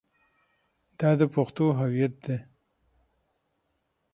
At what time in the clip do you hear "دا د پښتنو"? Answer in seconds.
0.99-1.67